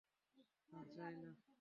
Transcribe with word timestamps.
না, 0.71 0.79
চাই 0.95 1.13
না। 1.15 1.41